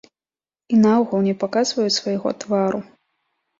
[0.75, 2.83] І наогул не паказваюць свайго твару.